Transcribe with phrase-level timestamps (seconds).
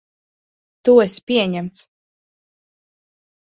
[0.89, 1.85] Tu esi pieņemts.